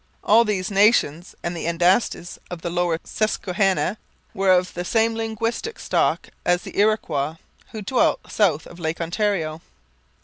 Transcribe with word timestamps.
All 0.23 0.43
these 0.43 0.71
nations, 0.71 1.35
and 1.43 1.55
the 1.55 1.67
Andastes 1.67 2.39
of 2.49 2.63
the 2.63 2.71
lower 2.71 2.97
Susquehanna, 3.03 3.99
were 4.33 4.51
of 4.51 4.73
the 4.73 4.83
same 4.83 5.13
linguistic 5.13 5.77
stock 5.77 6.29
as 6.43 6.63
the 6.63 6.75
Iroquois 6.75 7.35
who 7.71 7.83
dwelt 7.83 8.21
south 8.27 8.65
of 8.65 8.79
Lake 8.79 8.99
Ontario. 8.99 9.61